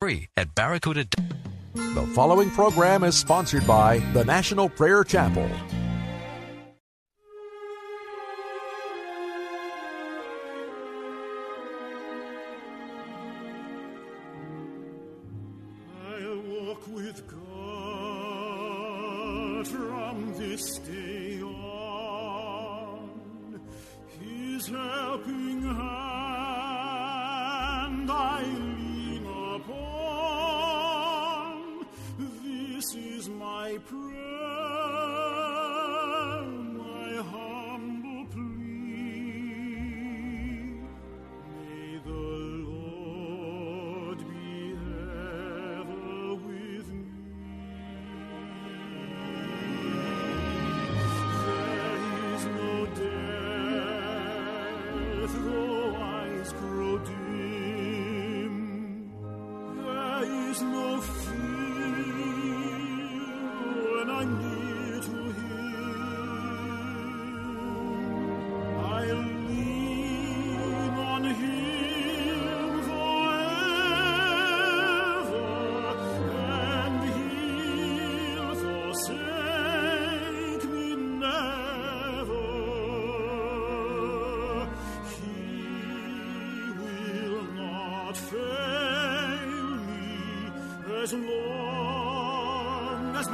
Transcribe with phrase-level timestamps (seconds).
[0.00, 1.04] Free at Barracuda.
[1.74, 5.46] The following program is sponsored by the National Prayer Chapel.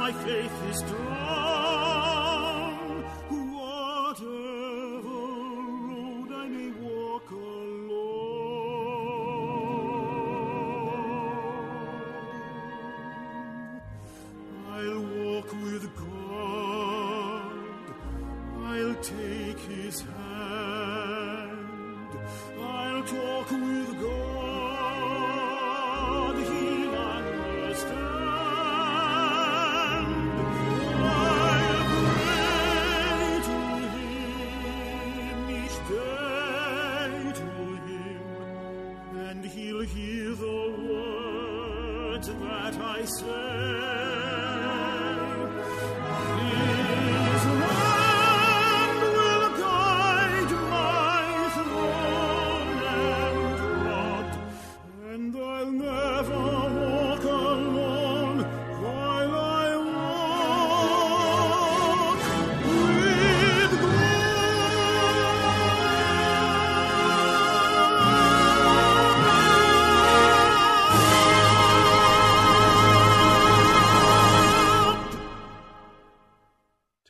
[0.07, 1.16] My faith is strong.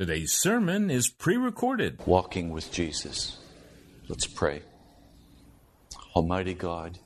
[0.07, 1.99] Today's sermon is pre recorded.
[2.05, 3.39] walking with Jesus.
[4.07, 4.61] Let's pray.
[6.15, 6.97] Almighty God,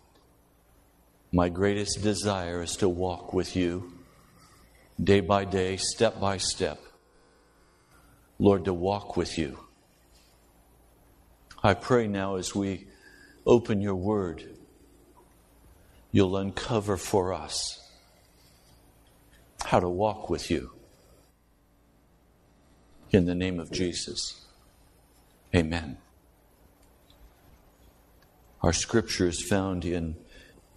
[1.32, 3.92] my greatest desire is to walk with you
[5.04, 6.80] day by day, step by step.
[8.38, 9.58] Lord, to walk with you.
[11.64, 12.86] I pray now as we
[13.48, 14.44] open your word,
[16.12, 17.80] you'll uncover for us
[19.66, 20.70] how to walk with you.
[23.12, 24.46] In the name of Jesus.
[25.54, 25.98] Amen.
[28.62, 30.16] Our scripture is found in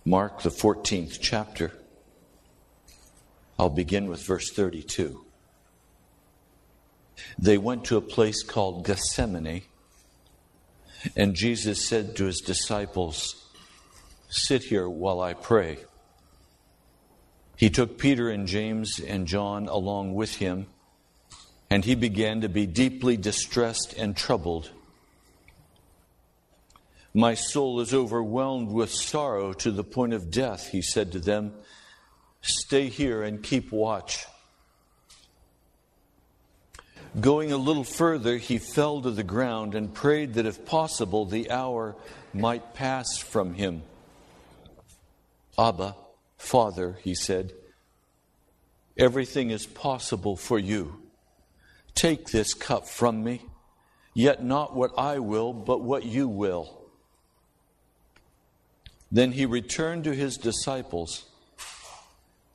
[0.05, 1.73] Mark, the 14th chapter.
[3.57, 5.25] I'll begin with verse 32.
[7.39, 9.63] They went to a place called Gethsemane,
[11.15, 13.49] and Jesus said to his disciples,
[14.29, 15.79] Sit here while I pray.
[17.57, 20.67] He took Peter and James and John along with him,
[21.75, 24.71] and he began to be deeply distressed and troubled.
[27.13, 31.53] My soul is overwhelmed with sorrow to the point of death, he said to them.
[32.43, 34.25] Stay here and keep watch.
[37.21, 41.51] Going a little further, he fell to the ground and prayed that if possible the
[41.51, 41.97] hour
[42.33, 43.83] might pass from him.
[45.59, 45.97] Abba,
[46.39, 47.53] Father, he said,
[48.97, 51.01] everything is possible for you.
[51.95, 53.47] Take this cup from me,
[54.15, 56.83] yet not what I will, but what you will.
[59.13, 61.27] Then he returned to his disciples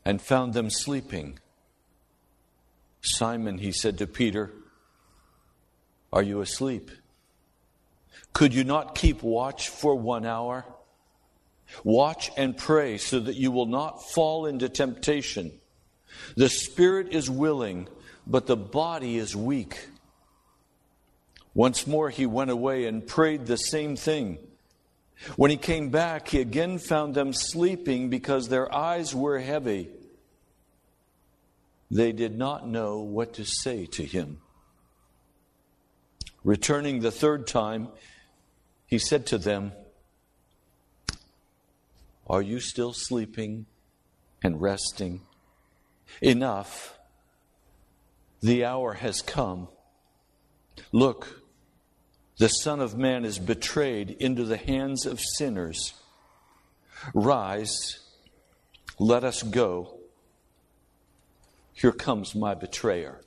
[0.03, 1.39] and found them sleeping.
[3.01, 4.51] Simon, he said to Peter,
[6.11, 6.91] Are you asleep?
[8.33, 10.65] Could you not keep watch for one hour?
[11.83, 15.51] Watch and pray so that you will not fall into temptation.
[16.35, 17.87] The spirit is willing,
[18.29, 19.87] but the body is weak.
[21.55, 24.37] Once more he went away and prayed the same thing.
[25.35, 29.89] When he came back, he again found them sleeping because their eyes were heavy.
[31.91, 34.37] They did not know what to say to him.
[36.43, 37.89] Returning the third time,
[38.85, 39.73] he said to them,
[42.27, 43.65] Are you still sleeping
[44.43, 45.21] and resting?
[46.21, 46.98] Enough.
[48.41, 49.67] The hour has come.
[50.91, 51.41] Look,
[52.37, 55.93] the Son of Man is betrayed into the hands of sinners.
[57.13, 57.99] Rise,
[58.97, 59.99] let us go.
[61.73, 63.21] Here comes my betrayer.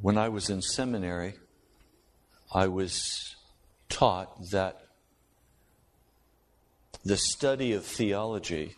[0.00, 1.34] When I was in seminary,
[2.54, 3.34] I was
[3.88, 4.82] taught that
[7.04, 8.76] the study of theology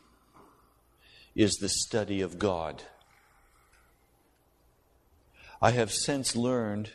[1.35, 2.83] is the study of God.
[5.65, 6.91] I have since learned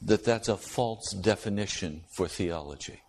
[0.00, 3.02] that that's a false definition for theology.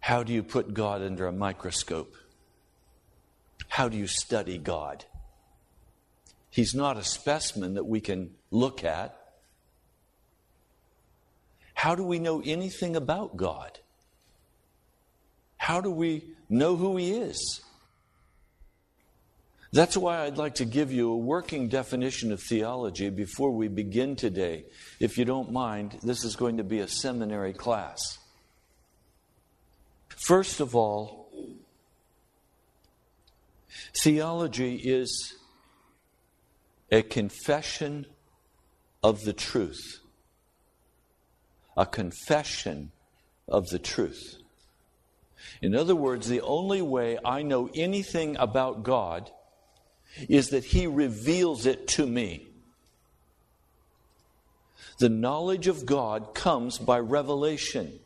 [0.00, 2.16] How do you put God under a microscope?
[3.68, 5.04] How do you study God?
[6.48, 9.14] He's not a specimen that we can look at.
[11.74, 13.78] How do we know anything about God?
[15.58, 17.60] How do we know who He is?
[19.74, 24.14] That's why I'd like to give you a working definition of theology before we begin
[24.14, 24.66] today.
[25.00, 28.18] If you don't mind, this is going to be a seminary class.
[30.10, 31.28] First of all,
[33.96, 35.34] theology is
[36.92, 38.06] a confession
[39.02, 39.98] of the truth.
[41.76, 42.92] A confession
[43.48, 44.36] of the truth.
[45.60, 49.32] In other words, the only way I know anything about God
[50.28, 52.46] is that He reveals it to me.
[54.98, 57.98] The knowledge of God comes by revelation.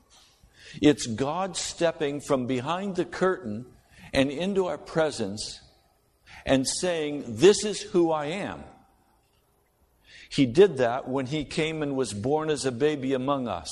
[0.81, 3.67] It's God stepping from behind the curtain
[4.13, 5.61] and into our presence
[6.47, 8.65] and saying, This is who I am.
[10.31, 13.71] He did that when He came and was born as a baby among us.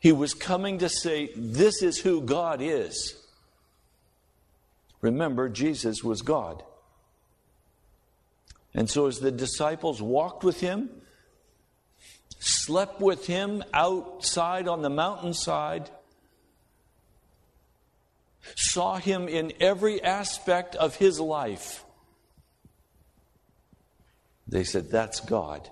[0.00, 3.25] He was coming to say, This is who God is.
[5.06, 6.64] Remember, Jesus was God.
[8.74, 10.90] And so, as the disciples walked with him,
[12.40, 15.90] slept with him outside on the mountainside,
[18.56, 21.84] saw him in every aspect of his life,
[24.48, 25.70] they said, That's God.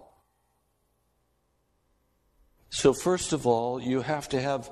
[2.71, 4.71] So, first of all, you have to have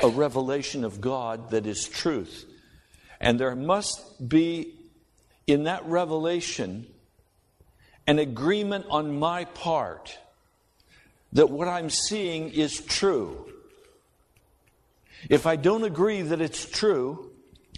[0.00, 2.47] a revelation of God that is truth.
[3.20, 4.74] And there must be,
[5.46, 6.86] in that revelation,
[8.06, 10.16] an agreement on my part
[11.32, 13.52] that what I'm seeing is true.
[15.28, 17.30] If I don't agree that it's true,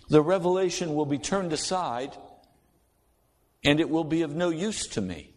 [0.08, 2.16] the revelation will be turned aside
[3.64, 5.30] and it will be of no use to me.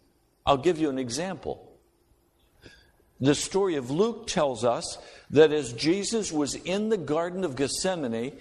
[0.46, 1.72] I'll give you an example.
[3.20, 4.98] The story of Luke tells us
[5.30, 8.34] that as Jesus was in the Garden of Gethsemane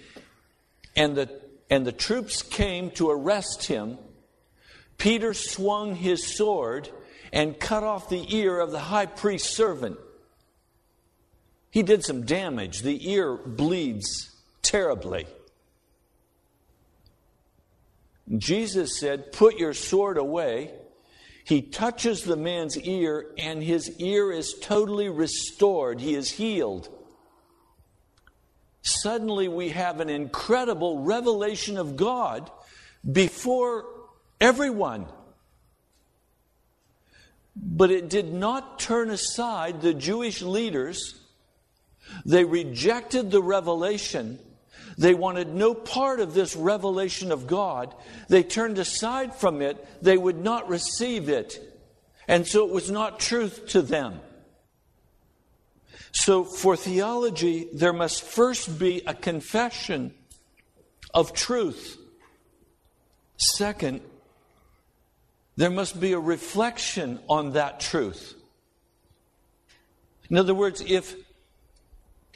[0.96, 1.30] and the
[1.72, 3.96] and the troops came to arrest him,
[4.98, 6.90] Peter swung his sword
[7.32, 9.96] and cut off the ear of the high priest's servant.
[11.70, 12.82] He did some damage.
[12.82, 15.24] The ear bleeds terribly.
[18.36, 20.72] Jesus said, Put your sword away.
[21.42, 26.02] He touches the man's ear, and his ear is totally restored.
[26.02, 26.90] He is healed
[28.82, 32.50] suddenly we have an incredible revelation of God
[33.10, 33.86] before
[34.40, 35.06] everyone.
[37.54, 41.20] But it did not turn aside the Jewish leaders.
[42.24, 44.38] They rejected the revelation.
[44.98, 47.94] They wanted no part of this revelation of God.
[48.28, 49.86] They turned aside from it.
[50.02, 51.58] They would not receive it.
[52.28, 54.20] And so it was not truth to them.
[56.12, 60.14] So, for theology, there must first be a confession
[61.12, 61.98] of truth.
[63.36, 64.02] Second,
[65.56, 68.34] there must be a reflection on that truth.
[70.30, 71.16] In other words, if,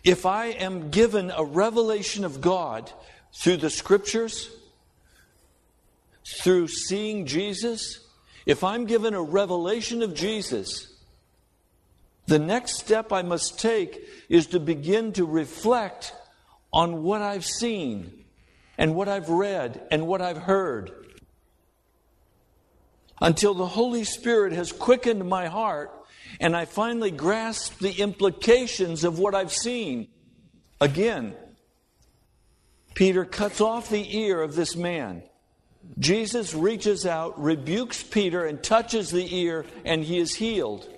[0.05, 2.93] If I am given a revelation of God
[3.35, 4.49] through the scriptures,
[6.41, 8.07] through seeing Jesus,
[8.47, 10.96] if I'm given a revelation of Jesus,
[12.27, 16.13] the next step I must take is to begin to reflect
[16.73, 18.25] on what I've seen
[18.77, 20.93] and what I've read and what I've heard.
[23.21, 25.91] Until the Holy Spirit has quickened my heart
[26.41, 30.09] and I finally grasp the implications of what I've seen.
[30.81, 31.35] Again,
[32.95, 35.23] Peter cuts off the ear of this man.
[35.99, 40.89] Jesus reaches out, rebukes Peter, and touches the ear, and he is healed.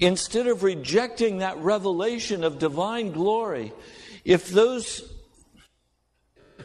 [0.00, 3.72] Instead of rejecting that revelation of divine glory,
[4.24, 5.12] if those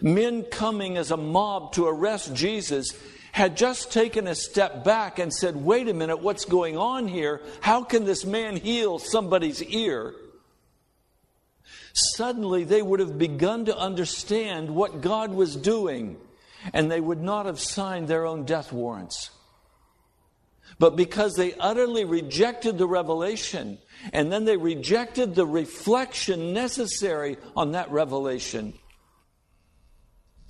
[0.01, 2.97] men coming as a mob to arrest Jesus
[3.33, 7.41] had just taken a step back and said, Wait a minute, what's going on here?
[7.59, 10.15] How can this man heal somebody's ear?
[11.93, 16.15] Suddenly they would have begun to understand what God was doing,
[16.73, 19.31] and they would not have signed their own death warrants.
[20.77, 23.77] But because they utterly rejected the revelation,
[24.11, 28.73] and then they rejected the reflection necessary on that revelation,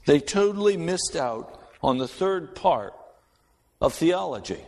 [0.06, 2.94] they totally missed out on the third part
[3.80, 4.62] of theology.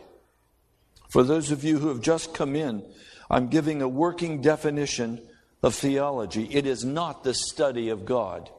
[1.10, 2.84] For those of you who have just come in,
[3.30, 5.20] I'm giving a working definition
[5.62, 6.48] of theology.
[6.52, 8.50] It is not the study of God.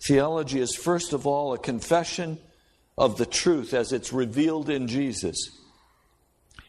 [0.00, 2.38] Theology is, first of all, a confession
[2.96, 5.36] of the truth as it's revealed in Jesus.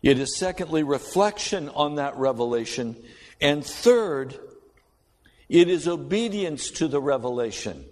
[0.04, 3.02] It is, secondly, reflection on that revelation.
[3.40, 4.38] And third,
[5.48, 7.86] it is obedience to the revelation.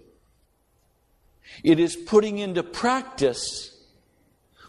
[1.64, 3.74] It is putting into practice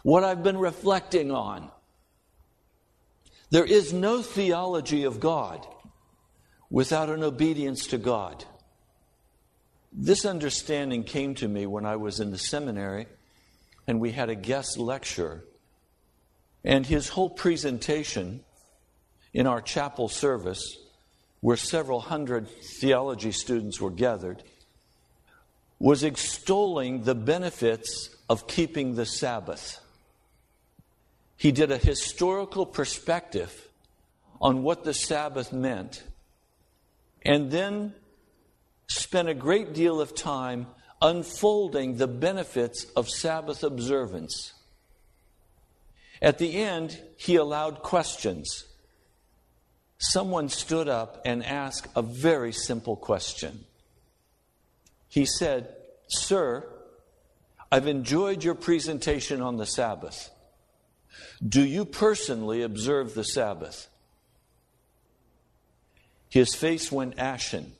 [0.03, 1.69] what I've been reflecting on.
[3.49, 5.67] There is no theology of God
[6.69, 8.45] without an obedience to God.
[9.91, 13.05] This understanding came to me when I was in the seminary
[13.85, 15.43] and we had a guest lecture
[16.63, 18.43] and his whole presentation
[19.33, 20.77] in our chapel service,
[21.41, 22.47] where several hundred
[22.79, 24.43] theology students were gathered,
[25.79, 29.79] was extolling the benefits of keeping the Sabbath.
[31.35, 33.67] He did a historical perspective
[34.41, 36.03] on what the Sabbath meant,
[37.25, 37.93] and then
[38.87, 40.67] spent a great deal of time
[41.01, 44.53] unfolding the benefits of Sabbath observance.
[46.23, 48.63] At the end, he allowed questions.
[49.97, 53.65] Someone stood up and asked a very simple question.
[55.09, 55.75] He said,
[56.07, 56.65] Sir,
[57.69, 60.29] I've enjoyed your presentation on the Sabbath.
[61.45, 63.89] Do you personally observe the Sabbath?
[66.29, 67.73] His face went ashen.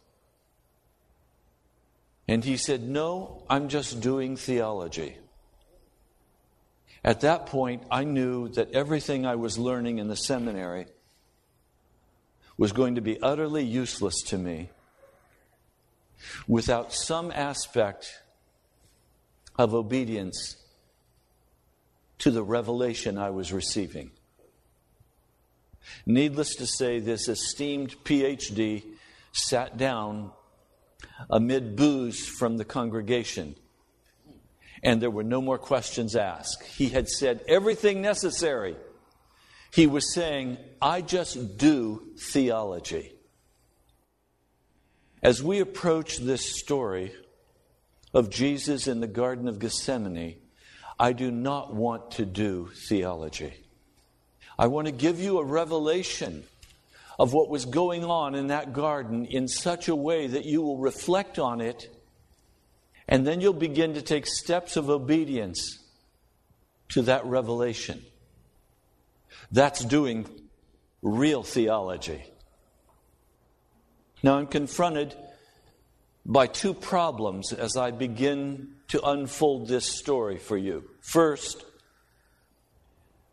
[2.27, 5.17] And he said, No, I'm just doing theology.
[7.03, 10.85] At that point, I knew that everything I was learning in the seminary
[12.57, 14.69] was going to be utterly useless to me
[16.47, 18.21] without some aspect
[19.57, 20.55] of obedience
[22.19, 24.11] to the revelation I was receiving.
[26.05, 28.83] Needless to say, this esteemed PhD
[29.33, 30.31] sat down
[31.29, 33.55] amid boos from the congregation
[34.83, 36.63] and there were no more questions asked.
[36.63, 38.75] He had said everything necessary.
[39.71, 43.13] He was saying, I just do theology.
[45.21, 47.13] As we approach this story
[48.13, 50.35] of Jesus in the Garden of Gethsemane,
[50.99, 53.53] I do not want to do theology.
[54.59, 56.43] I want to give you a revelation
[57.17, 60.77] of what was going on in that garden in such a way that you will
[60.77, 61.89] reflect on it
[63.07, 65.79] and then you'll begin to take steps of obedience
[66.89, 68.03] to that revelation.
[69.51, 70.27] That's doing
[71.01, 72.23] real theology.
[74.21, 75.15] Now I'm confronted
[76.25, 80.89] by two problems as I begin to unfold this story for you.
[81.01, 81.65] First,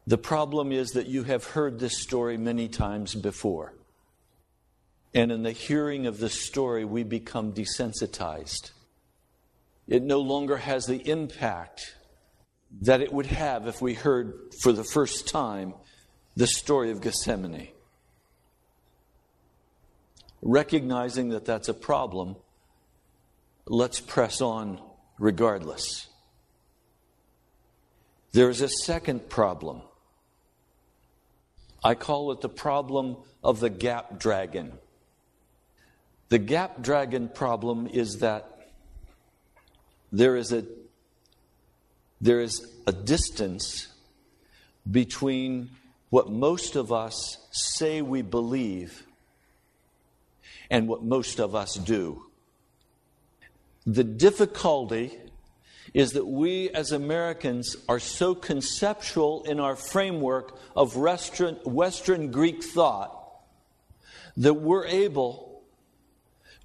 [0.06, 3.74] the problem is that you have heard this story many times before.
[5.14, 8.70] And in the hearing of this story, we become desensitized.
[9.90, 11.96] It no longer has the impact
[12.82, 15.74] that it would have if we heard for the first time
[16.36, 17.68] the story of Gethsemane.
[20.40, 22.36] Recognizing that that's a problem,
[23.66, 24.80] let's press on
[25.18, 26.06] regardless.
[28.30, 29.82] There's a second problem.
[31.82, 34.74] I call it the problem of the gap dragon.
[36.28, 38.59] The gap dragon problem is that
[40.12, 40.64] there is a
[42.20, 43.88] there is a distance
[44.90, 45.70] between
[46.10, 49.06] what most of us say we believe
[50.70, 52.26] and what most of us do.
[53.86, 55.18] The difficulty
[55.94, 62.62] is that we as Americans are so conceptual in our framework of Western, Western Greek
[62.62, 63.16] thought
[64.36, 65.62] that we're able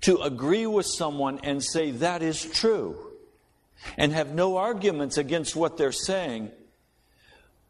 [0.01, 3.14] to agree with someone and say that is true
[3.97, 6.51] and have no arguments against what they're saying,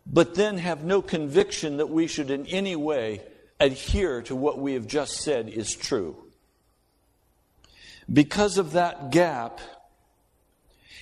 [0.05, 3.21] but then have no conviction that we should in any way
[3.59, 6.15] adhere to what we have just said is true.
[8.11, 9.59] Because of that gap,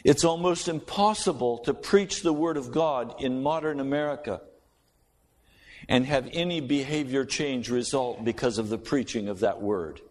[0.03, 4.41] it's almost impossible to preach the Word of God in modern America
[5.89, 10.01] and have any behavior change result because of the preaching of that Word.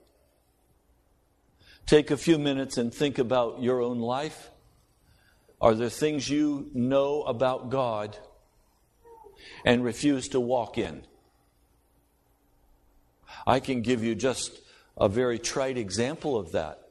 [1.87, 4.51] Take a few minutes and think about your own life.
[5.63, 8.19] Are there things you know about God
[9.65, 11.07] and refuse to walk in?
[13.47, 14.61] I can give you just
[14.97, 16.89] a very trite example of that.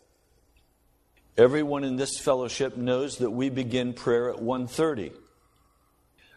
[1.37, 5.11] Everyone in this fellowship knows that we begin prayer at 1:30.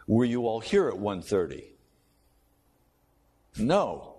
[0.08, 1.72] Were you all here at 1:30?
[3.56, 4.16] No.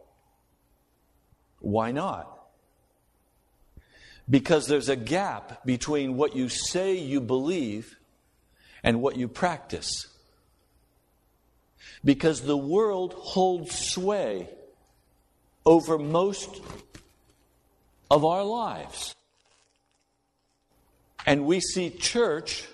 [1.60, 2.48] Why not?
[4.30, 7.98] Because there's a gap between what you say you believe
[8.86, 10.08] and what you practice.
[12.06, 14.48] Because the world holds sway
[15.66, 16.62] over most
[18.12, 19.16] of our lives.
[21.26, 22.68] And we see church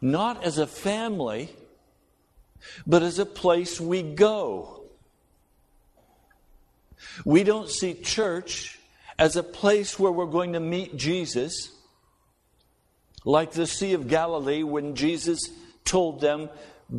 [0.00, 1.50] not as a family,
[2.86, 4.84] but as a place we go.
[7.26, 8.78] We don't see church
[9.18, 11.70] as a place where we're going to meet Jesus,
[13.24, 15.50] like the Sea of Galilee when Jesus
[15.84, 16.48] told them,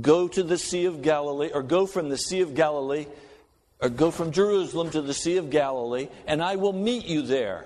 [0.01, 3.05] Go to the Sea of Galilee, or go from the Sea of Galilee,
[3.79, 7.65] or go from Jerusalem to the Sea of Galilee, and I will meet you there.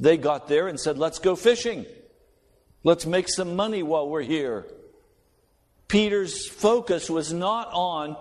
[0.00, 1.86] They got there and said, Let's go fishing.
[2.82, 4.66] Let's make some money while we're here.
[5.88, 8.16] Peter's focus was not on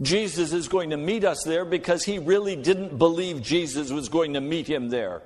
[0.00, 4.34] Jesus is going to meet us there because he really didn't believe Jesus was going
[4.34, 5.22] to meet him there.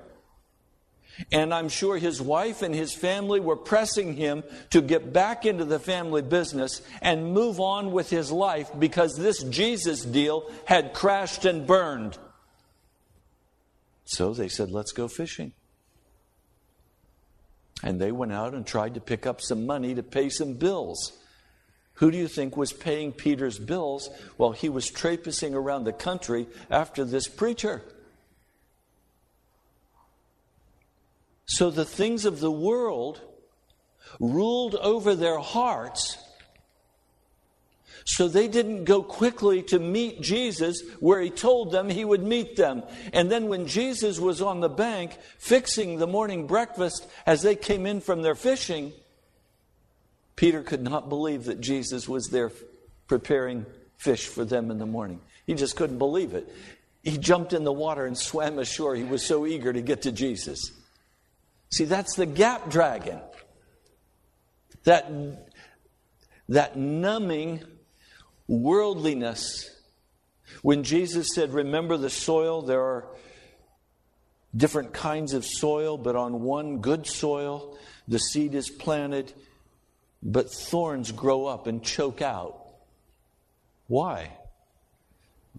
[1.31, 5.65] And I'm sure his wife and his family were pressing him to get back into
[5.65, 11.45] the family business and move on with his life because this Jesus deal had crashed
[11.45, 12.17] and burned.
[14.05, 15.53] So they said, Let's go fishing.
[17.83, 21.11] And they went out and tried to pick up some money to pay some bills.
[21.95, 26.47] Who do you think was paying Peter's bills while he was traipsing around the country
[26.71, 27.83] after this preacher?
[31.45, 33.21] So the things of the world
[34.19, 36.17] ruled over their hearts
[38.05, 42.55] so they didn't go quickly to meet Jesus where he told them he would meet
[42.55, 42.83] them.
[43.13, 47.85] And then when Jesus was on the bank fixing the morning breakfast as they came
[47.85, 48.91] in from their fishing,
[50.35, 52.51] Peter could not believe that Jesus was there
[53.07, 53.65] preparing
[53.97, 55.21] fish for them in the morning.
[55.45, 56.53] He just couldn't believe it.
[57.03, 58.95] He jumped in the water and swam ashore.
[58.95, 60.71] He was so eager to get to Jesus.
[61.73, 63.19] See, that's the gap dragon.
[64.83, 65.11] That,
[66.49, 67.63] that numbing
[68.47, 69.71] worldliness.
[70.61, 73.07] When Jesus said, Remember the soil, there are
[74.55, 77.75] different kinds of soil, but on one good soil,
[78.07, 79.33] the seed is planted,
[80.21, 82.67] but thorns grow up and choke out.
[83.87, 84.37] Why?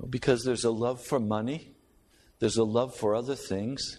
[0.09, 1.75] Because there's a love for money,
[2.39, 3.99] there's a love for other things,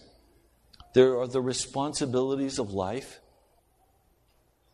[0.96, 3.20] there are the responsibilities of life.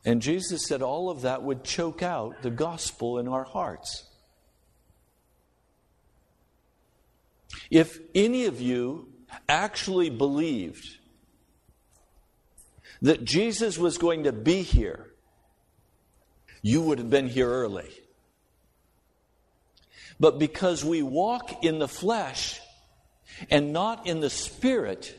[0.04, 4.08] And Jesus said all of that would choke out the gospel in our hearts.
[7.72, 9.08] If any of you
[9.48, 10.87] actually believed
[13.00, 15.11] that Jesus was going to be here,
[16.62, 17.90] you would have been here early.
[20.20, 22.61] But because we walk in the flesh
[23.50, 25.18] and not in the spirit,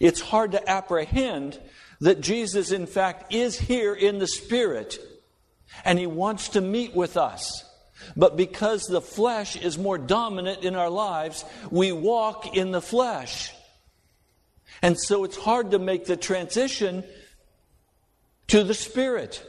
[0.00, 1.60] it's hard to apprehend
[2.00, 4.98] that Jesus, in fact, is here in the Spirit
[5.84, 7.64] and He wants to meet with us.
[8.16, 13.52] But because the flesh is more dominant in our lives, we walk in the flesh.
[14.82, 17.04] And so it's hard to make the transition
[18.48, 19.42] to the Spirit.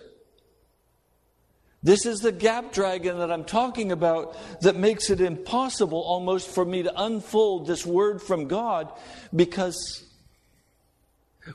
[1.84, 6.66] This is the gap dragon that I'm talking about that makes it impossible almost for
[6.66, 8.92] me to unfold this word from God
[9.36, 10.05] because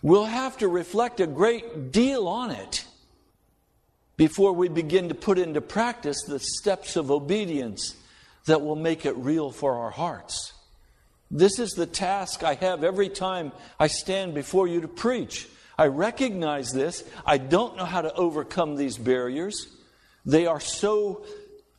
[0.02, 2.84] we'll have to reflect a great deal on it
[4.16, 7.96] before we begin to put into practice the steps of obedience
[8.44, 10.52] that will make it real for our hearts.
[11.30, 15.48] This is the task I have every time I stand before you to preach.
[15.78, 17.04] I recognize this.
[17.24, 19.68] I don't know how to overcome these barriers.
[20.26, 21.24] They are so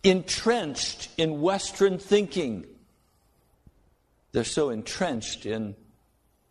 [0.04, 2.65] entrenched in Western thinking,
[4.32, 5.76] they're so entrenched in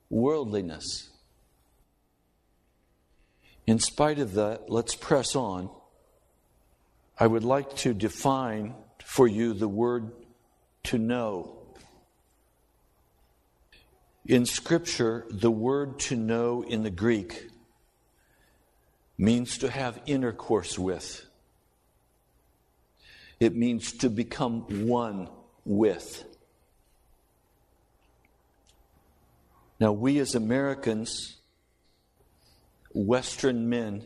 [0.08, 1.09] worldliness.
[3.70, 5.70] In spite of that, let's press on.
[7.16, 10.10] I would like to define for you the word
[10.86, 11.56] to know.
[14.26, 17.46] In Scripture, the word to know in the Greek
[19.16, 21.24] means to have intercourse with.
[23.38, 25.28] It means to become one
[25.64, 26.24] with.
[29.78, 31.39] Now, we as Americans,
[32.92, 34.04] Western men,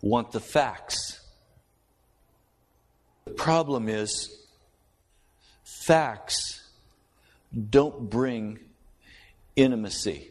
[0.00, 1.20] want the facts.
[3.24, 4.36] The problem is,
[5.64, 6.68] facts
[7.70, 8.58] don't bring
[9.56, 10.30] intimacy.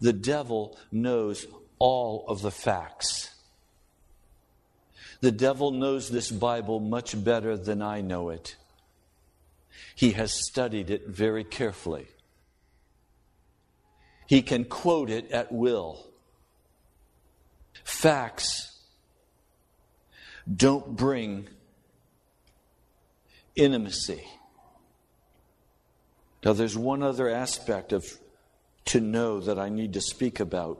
[0.00, 1.46] The devil knows
[1.78, 3.34] all of the facts.
[5.20, 8.56] The devil knows this Bible much better than I know it.
[9.94, 12.06] He has studied it very carefully.
[14.30, 16.06] He can quote it at will.
[17.82, 18.78] Facts
[20.48, 21.48] don't bring
[23.56, 24.22] intimacy.
[26.44, 28.06] Now, there's one other aspect of
[28.84, 30.78] to know that I need to speak about.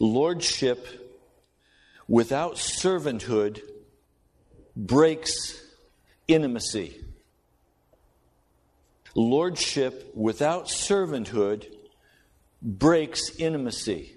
[0.00, 0.86] Lordship
[2.08, 3.60] without servanthood
[4.74, 5.60] breaks
[6.26, 7.04] intimacy.
[9.16, 11.66] Lordship without servanthood
[12.60, 14.14] breaks intimacy.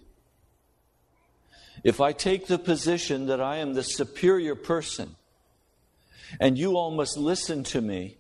[1.85, 5.15] If I take the position that I am the superior person,
[6.37, 8.17] and you all must listen to me,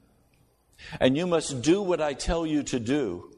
[1.01, 3.33] and you must do what I tell you to do,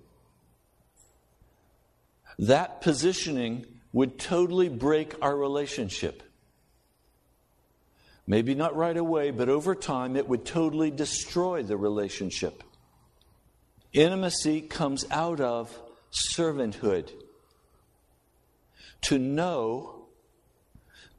[2.37, 6.21] that positioning would totally break our relationship.
[8.27, 12.63] Maybe not right away, but over time, it would totally destroy the relationship.
[13.93, 15.77] Intimacy comes out of
[16.11, 17.11] servanthood.
[19.03, 20.05] To know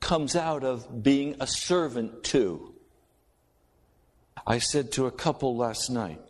[0.01, 2.75] comes out of being a servant to.
[4.47, 6.21] I said to a couple last night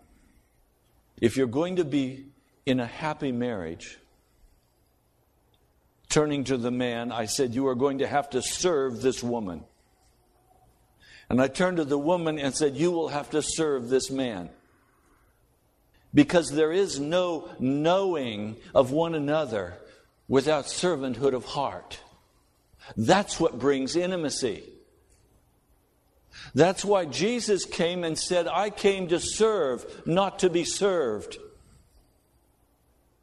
[1.21, 2.27] if you're going to be
[2.67, 3.99] in a happy marriage,
[6.09, 9.65] turning to the man, I said, You are going to have to serve this woman.
[11.29, 14.51] And I turned to the woman and said, You will have to serve this man.
[16.15, 19.79] Because there is no knowing of one another
[20.29, 22.01] without servanthood of heart.
[22.97, 24.65] That's what brings intimacy.
[26.55, 31.39] That's why Jesus came and said, I came to serve, not to be served.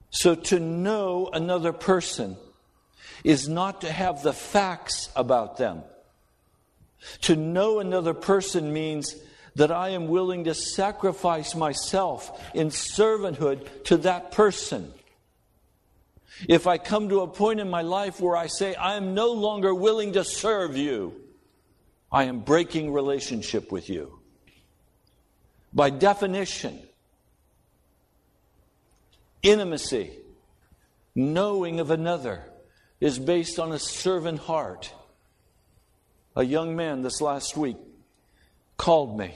[0.10, 2.38] So to know another person
[3.24, 5.84] is not to have the facts about them.
[7.22, 9.16] To know another person means
[9.60, 14.94] that I am willing to sacrifice myself in servanthood to that person.
[16.48, 19.34] If I come to a point in my life where I say, I am no
[19.34, 21.14] longer willing to serve you,
[22.10, 24.20] I am breaking relationship with you.
[25.74, 26.80] By definition,
[29.44, 30.12] intimacy,
[31.16, 32.46] knowing of another,
[33.02, 34.94] is based on a servant heart.
[36.38, 37.76] A young man this last week
[38.78, 39.36] called me.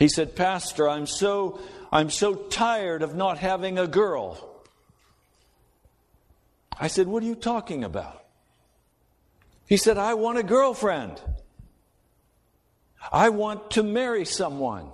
[0.00, 1.60] He said, Pastor, I'm so,
[1.92, 4.64] I'm so tired of not having a girl.
[6.80, 8.24] I said, What are you talking about?
[9.66, 11.20] He said, I want a girlfriend.
[13.12, 14.88] I want to marry someone.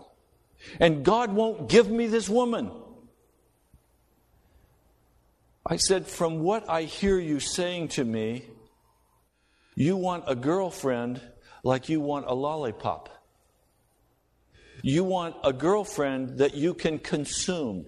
[0.81, 2.73] And God won't give me this woman.
[5.65, 8.45] I said, From what I hear you saying to me,
[9.77, 11.21] you want a girlfriend
[11.63, 13.16] like you want a lollipop.
[14.87, 17.87] You want a girlfriend that you can consume.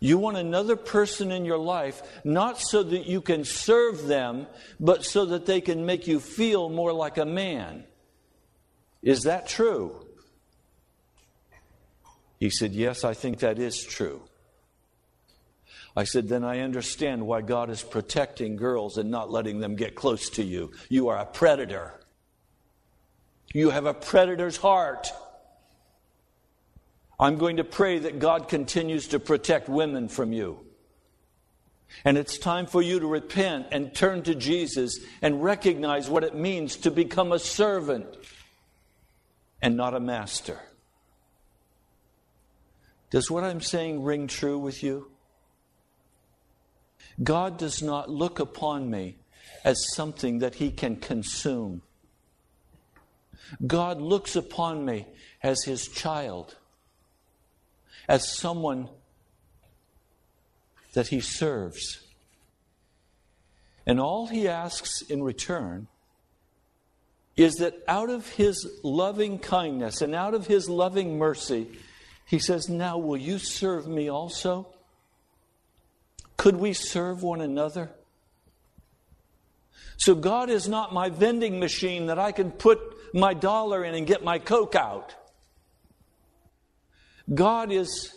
[0.00, 4.46] You want another person in your life, not so that you can serve them,
[4.80, 7.84] but so that they can make you feel more like a man.
[9.02, 10.06] Is that true?
[12.40, 14.22] He said, Yes, I think that is true.
[15.94, 19.94] I said, then I understand why God is protecting girls and not letting them get
[19.94, 20.72] close to you.
[20.88, 21.95] You are a predator.
[23.56, 25.10] You have a predator's heart.
[27.18, 30.60] I'm going to pray that God continues to protect women from you.
[32.04, 36.34] And it's time for you to repent and turn to Jesus and recognize what it
[36.34, 38.04] means to become a servant
[39.62, 40.60] and not a master.
[43.08, 45.10] Does what I'm saying ring true with you?
[47.22, 49.16] God does not look upon me
[49.64, 51.80] as something that he can consume.
[53.66, 55.06] God looks upon me
[55.42, 56.56] as his child,
[58.08, 58.88] as someone
[60.94, 62.00] that he serves.
[63.86, 65.86] And all he asks in return
[67.36, 71.68] is that out of his loving kindness and out of his loving mercy,
[72.24, 74.68] he says, Now will you serve me also?
[76.36, 77.90] Could we serve one another?
[79.98, 84.06] So God is not my vending machine that I can put my dollar in and
[84.06, 85.14] get my Coke out.
[87.32, 88.12] God is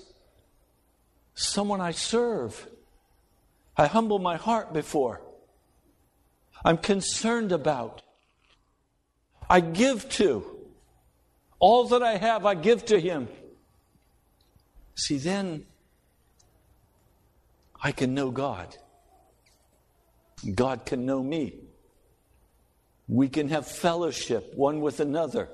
[1.34, 2.68] someone I serve.
[3.78, 5.22] I humble my heart before.
[6.64, 8.02] I'm concerned about.
[9.50, 10.46] I give to.
[11.60, 13.28] All that I have, I give to Him.
[14.96, 15.66] See, then
[17.82, 18.76] I can know God.
[20.56, 21.56] God can know me.
[23.10, 25.50] We can have fellowship one with another.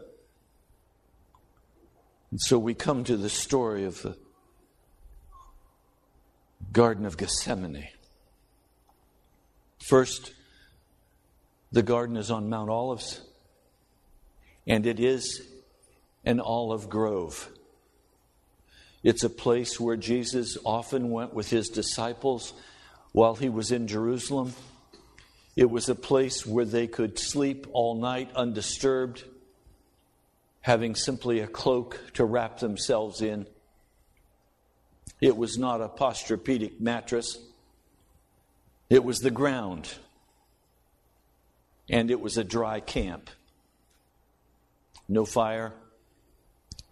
[2.30, 4.18] And so we come to the story of the
[6.74, 7.88] Garden of Gethsemane.
[9.88, 10.34] First,
[11.72, 13.22] the garden is on Mount Olives,
[14.68, 15.42] and it is
[16.26, 17.50] an olive grove.
[19.04, 22.54] It's a place where Jesus often went with his disciples
[23.14, 24.54] while he was in Jerusalem.
[25.56, 29.24] It was a place where they could sleep all night undisturbed,
[30.62, 33.48] having simply a cloak to wrap themselves in.
[35.22, 37.38] It was not a posturepedic mattress,
[38.90, 39.94] it was the ground,
[41.90, 43.30] and it was a dry camp.
[45.08, 45.74] No fire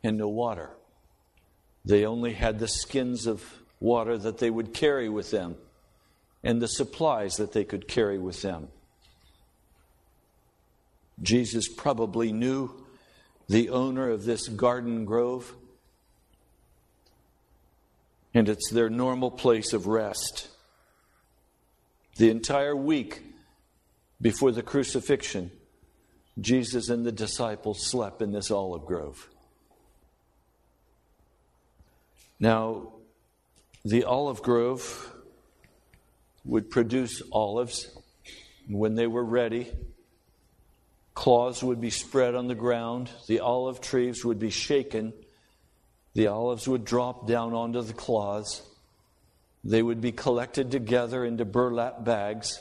[0.04, 0.69] and no water.
[1.84, 3.43] They only had the skins of
[3.80, 5.58] water that they would carry with them
[6.43, 8.67] and the supplies that they could carry with them.
[11.21, 12.71] Jesus probably knew
[13.47, 15.53] the owner of this garden grove,
[18.34, 20.49] and it's their normal place of rest.
[22.17, 23.21] The entire week
[24.21, 25.51] before the crucifixion,
[26.39, 29.29] Jesus and the disciples slept in this olive grove.
[32.39, 32.93] Now,
[33.86, 35.12] the olive grove
[36.45, 37.89] would produce olives.
[38.67, 39.71] And when they were ready,
[41.13, 45.13] cloths would be spread on the ground, the olive trees would be shaken,
[46.13, 48.62] the olives would drop down onto the cloths.
[49.63, 52.60] They would be collected together into burlap bags.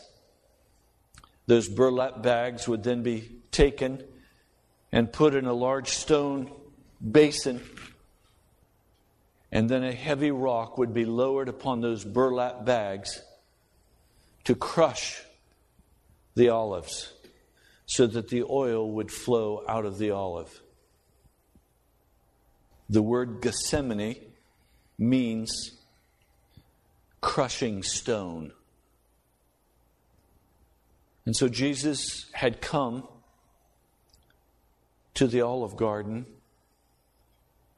[1.47, 4.03] Those burlap bags would then be taken
[4.93, 6.51] and put in a large stone
[7.11, 7.61] basin
[9.53, 13.23] and then a heavy rock would be lowered upon those burlap bags
[14.45, 15.23] to crush
[16.35, 17.13] the olives
[17.87, 20.61] so that the oil would flow out of the olive.
[22.89, 24.17] The word Gethsemane
[24.99, 25.73] means
[27.21, 28.53] crushing stone.
[31.25, 33.07] And so Jesus had come
[35.15, 36.27] to the olive garden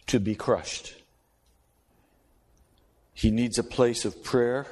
[0.06, 0.94] to be crushed.
[3.12, 4.66] He needs a place of prayer.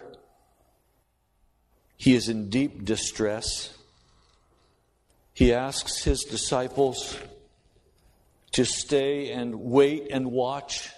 [2.03, 3.79] He is in deep distress.
[5.35, 7.17] He asks his disciples
[8.55, 10.91] to stay and wait and watch.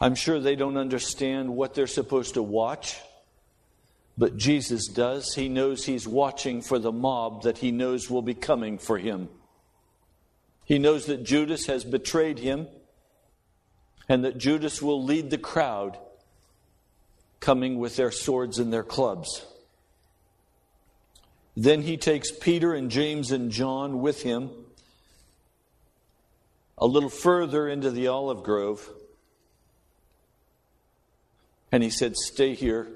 [0.00, 3.00] I'm sure they don't understand what they're supposed to watch,
[4.16, 5.34] but Jesus does.
[5.34, 9.28] He knows he's watching for the mob that he knows will be coming for him.
[10.64, 12.68] He knows that Judas has betrayed him
[14.08, 15.98] and that Judas will lead the crowd
[17.42, 19.44] coming with their swords and their clubs.
[21.56, 24.50] Then he takes Peter and James and John with him
[26.78, 28.88] a little further into the olive grove.
[31.70, 32.88] And he said, Stay here,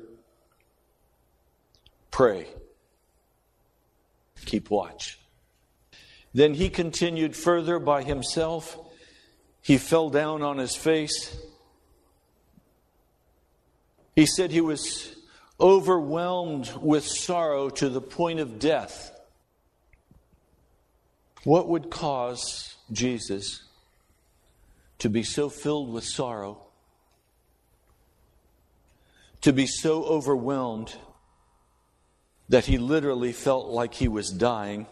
[2.11, 2.46] pray,
[4.44, 5.18] keep watch.
[6.32, 8.78] Then he continued further by himself
[9.61, 11.37] he fell down on his face
[14.16, 15.14] He said he was
[15.61, 19.12] overwhelmed with sorrow to the point of death.
[21.44, 23.62] What would cause Jesus
[24.98, 26.62] to be so filled with sorrow,
[29.42, 30.96] to be so overwhelmed
[32.48, 34.87] that he literally felt like he was dying?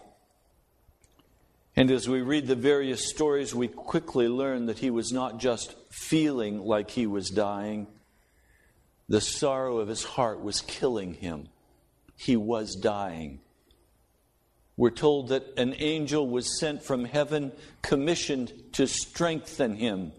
[1.74, 5.74] And as we read the various stories, we quickly learn that he was not just
[5.90, 7.86] feeling like he was dying,
[9.14, 11.46] the sorrow of his heart was killing him.
[12.16, 13.38] He was dying.
[14.76, 20.10] We're told that an angel was sent from heaven, commissioned to strengthen him.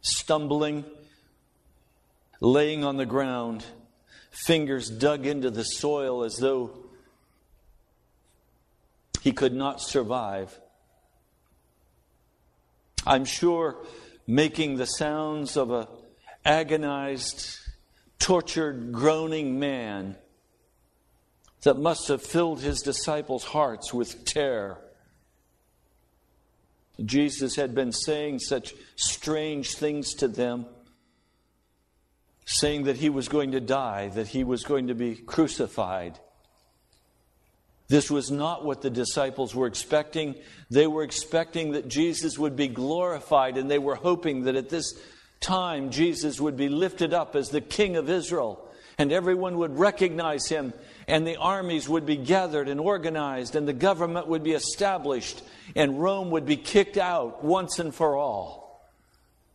[0.00, 0.84] Stumbling,
[2.40, 3.64] laying on the ground,
[4.32, 6.76] fingers dug into the soil as though
[9.20, 10.58] he could not survive.
[13.06, 13.76] I'm sure
[14.26, 15.86] making the sounds of a
[16.46, 17.58] agonized,
[18.18, 20.16] tortured, groaning man
[21.62, 24.78] that must have filled his disciples' hearts with terror.
[27.04, 30.66] Jesus had been saying such strange things to them,
[32.46, 36.18] saying that he was going to die, that he was going to be crucified.
[37.88, 40.36] This was not what the disciples were expecting.
[40.70, 44.94] They were expecting that Jesus would be glorified, and they were hoping that at this
[45.40, 48.68] time Jesus would be lifted up as the King of Israel,
[48.98, 50.72] and everyone would recognize him
[51.08, 55.42] and the armies would be gathered and organized, and the government would be established,
[55.76, 58.90] and Rome would be kicked out once and for all.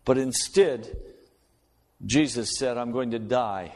[0.05, 0.95] But instead,
[2.05, 3.73] Jesus said, I'm going to die.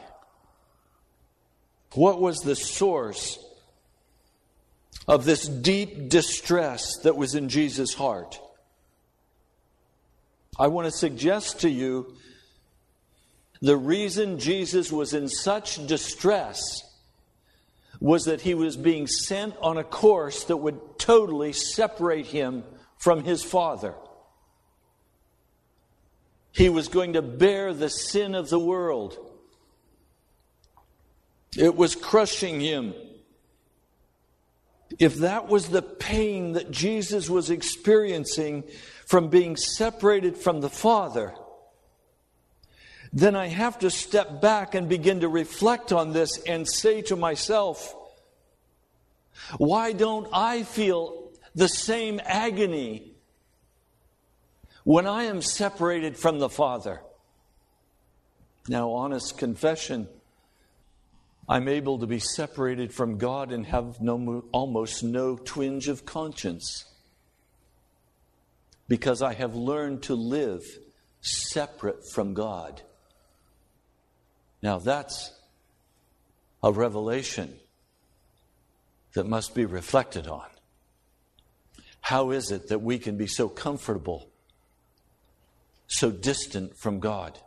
[1.92, 3.38] What was the source
[5.06, 8.40] of this deep distress that was in Jesus' heart?
[10.58, 12.14] I want to suggest to you
[13.60, 16.60] the reason Jesus was in such distress
[18.00, 22.64] was that he was being sent on a course that would totally separate him
[22.98, 23.94] from his Father.
[26.52, 29.16] He was going to bear the sin of the world.
[31.56, 32.94] It was crushing him.
[34.98, 38.64] If that was the pain that Jesus was experiencing
[39.06, 41.32] from being separated from the Father,
[43.12, 47.16] then I have to step back and begin to reflect on this and say to
[47.16, 47.94] myself,
[49.58, 53.12] why don't I feel the same agony
[54.82, 57.00] when I am separated from the Father?
[58.68, 60.08] Now, honest confession,
[61.48, 66.86] I'm able to be separated from God and have no, almost no twinge of conscience
[68.88, 70.62] because I have learned to live
[71.20, 72.82] separate from God.
[74.62, 75.32] Now that's
[76.62, 77.54] a revelation
[79.14, 80.46] that must be reflected on.
[82.00, 84.28] How is it that we can be so comfortable,
[85.88, 87.38] so distant from God?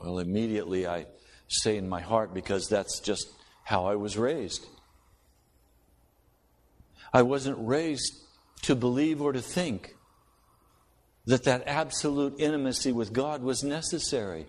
[0.00, 1.06] Well, immediately I
[1.48, 3.28] say in my heart because that's just
[3.64, 4.64] how I was raised.
[7.12, 8.14] I wasn't raised
[8.62, 9.94] to believe or to think
[11.26, 14.46] that that absolute intimacy with God was necessary.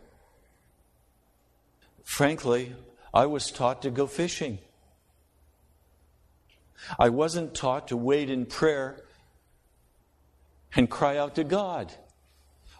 [2.03, 2.75] Frankly,
[3.13, 4.59] I was taught to go fishing.
[6.97, 9.03] I wasn't taught to wait in prayer
[10.75, 11.93] and cry out to God.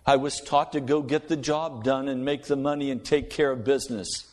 [0.05, 3.29] I was taught to go get the job done and make the money and take
[3.29, 4.25] care of business.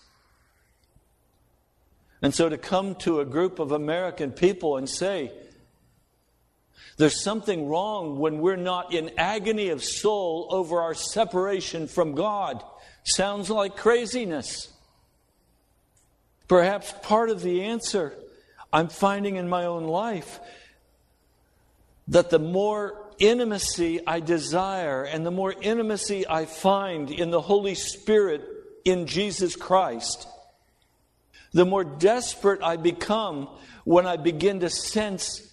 [2.22, 5.32] And so to come to a group of American people and say,
[6.96, 12.62] there's something wrong when we're not in agony of soul over our separation from God
[13.04, 14.72] sounds like craziness.
[16.48, 18.14] Perhaps part of the answer
[18.72, 20.40] I'm finding in my own life
[22.08, 27.74] that the more intimacy I desire and the more intimacy I find in the Holy
[27.74, 28.42] Spirit
[28.84, 30.28] in Jesus Christ,
[31.52, 33.48] the more desperate I become
[33.84, 35.45] when I begin to sense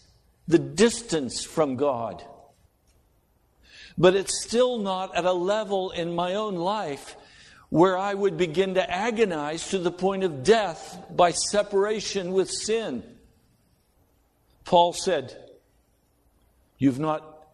[0.47, 2.23] the distance from God.
[3.97, 7.15] But it's still not at a level in my own life
[7.69, 13.03] where I would begin to agonize to the point of death by separation with sin.
[14.65, 15.35] Paul said,
[16.77, 17.47] You've not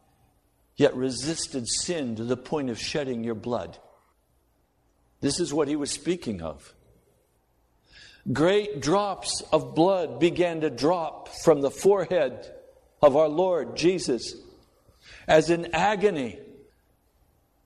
[0.76, 3.78] yet resisted sin to the point of shedding your blood.
[5.22, 6.74] This is what he was speaking of.
[8.32, 12.54] Great drops of blood began to drop from the forehead
[13.02, 14.36] of our Lord Jesus
[15.28, 16.40] as in agony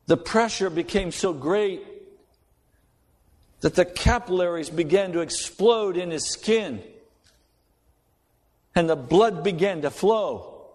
[0.05, 1.81] the pressure became so great
[3.61, 6.83] that the capillaries began to explode in his skin
[8.75, 10.67] and the blood began to flow.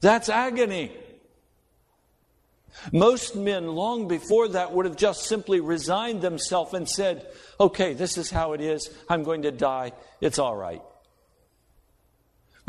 [0.00, 0.92] That's agony.
[2.92, 7.26] Most men, long before that, would have just simply resigned themselves and said,
[7.58, 8.90] Okay, this is how it is.
[9.08, 9.92] I'm going to die.
[10.20, 10.82] It's all right.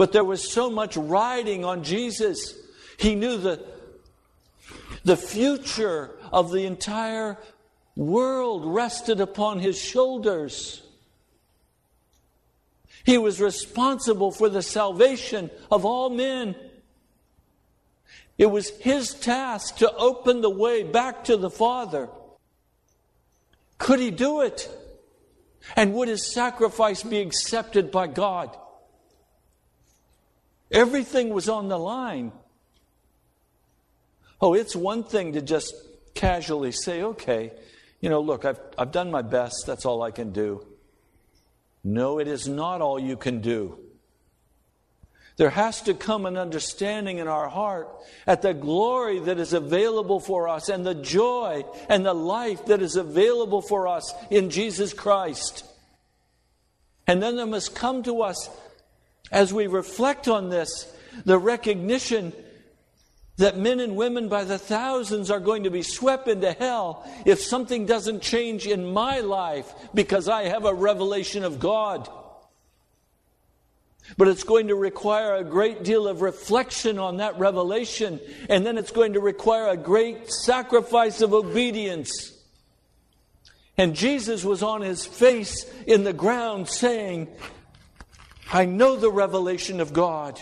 [0.02, 2.56] But there was so much riding on Jesus.
[2.98, 3.64] He knew the,
[5.04, 7.38] the future of the entire
[7.96, 10.82] world rested upon his shoulders.
[13.06, 16.56] He was responsible for the salvation of all men.
[18.40, 22.10] It was his task to open the way back to the Father.
[23.78, 24.68] Could he do it?
[25.76, 28.58] And would his sacrifice be accepted by God?
[30.72, 32.32] Everything was on the line.
[34.40, 35.74] Oh, it's one thing to just
[36.16, 37.52] casually say, okay,
[38.00, 40.66] you know, look, I've, I've done my best, that's all I can do.
[41.84, 43.78] No, it is not all you can do.
[45.38, 47.90] There has to come an understanding in our heart
[48.28, 52.82] at the glory that is available for us and the joy and the life that
[52.82, 55.66] is available for us in Jesus Christ.
[57.08, 58.50] And then there must come to us,
[59.32, 60.94] as we reflect on this,
[61.26, 62.34] the recognition
[63.38, 67.42] that men and women by the thousands are going to be swept into hell if
[67.42, 72.10] something doesn't change in my life because I have a revelation of God.
[74.18, 78.20] But it's going to require a great deal of reflection on that revelation,
[78.50, 82.34] and then it's going to require a great sacrifice of obedience.
[83.78, 87.30] And Jesus was on his face in the ground saying,
[88.52, 90.42] I know the revelation of God.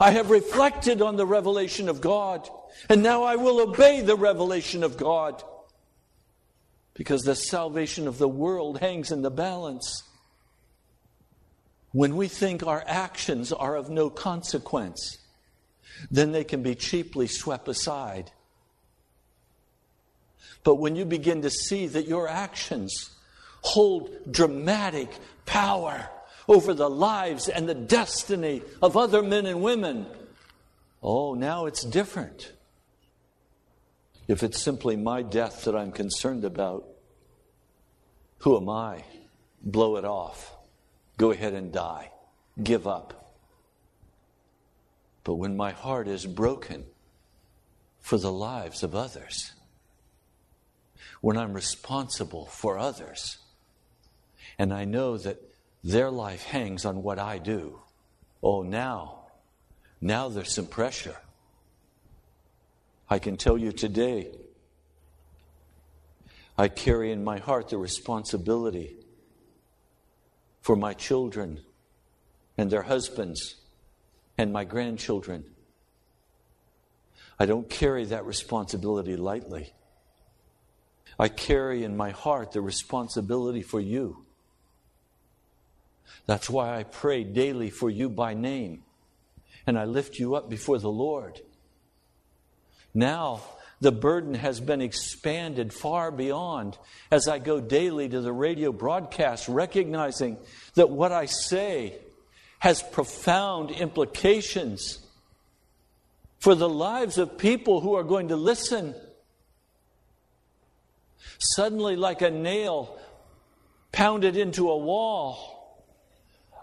[0.00, 2.48] I have reflected on the revelation of God,
[2.88, 5.42] and now I will obey the revelation of God.
[6.94, 10.02] Because the salvation of the world hangs in the balance.
[11.92, 15.18] When we think our actions are of no consequence,
[16.10, 18.30] then they can be cheaply swept aside.
[20.64, 23.10] But when you begin to see that your actions
[23.62, 25.10] hold dramatic
[25.46, 26.08] power,
[26.48, 30.06] over the lives and the destiny of other men and women.
[31.02, 32.52] Oh, now it's different.
[34.28, 36.86] If it's simply my death that I'm concerned about,
[38.38, 39.04] who am I?
[39.62, 40.52] Blow it off.
[41.16, 42.10] Go ahead and die.
[42.62, 43.34] Give up.
[45.24, 46.84] But when my heart is broken
[48.00, 49.52] for the lives of others,
[51.20, 53.38] when I'm responsible for others,
[54.58, 55.40] and I know that
[55.84, 57.80] their life hangs on what I do.
[58.42, 59.26] Oh, now,
[60.00, 61.16] now there's some pressure.
[63.08, 64.32] I can tell you today,
[66.56, 68.96] I carry in my heart the responsibility
[70.60, 71.60] for my children
[72.56, 73.56] and their husbands
[74.38, 75.44] and my grandchildren.
[77.38, 79.72] I don't carry that responsibility lightly.
[81.18, 84.24] I carry in my heart the responsibility for you.
[86.26, 88.82] That's why I pray daily for you by name.
[89.66, 91.40] And I lift you up before the Lord.
[92.94, 93.40] Now,
[93.80, 96.78] the burden has been expanded far beyond
[97.10, 100.38] as I go daily to the radio broadcast, recognizing
[100.74, 101.98] that what I say
[102.60, 105.04] has profound implications
[106.38, 108.94] for the lives of people who are going to listen.
[111.38, 112.98] Suddenly, like a nail
[113.90, 115.51] pounded into a wall,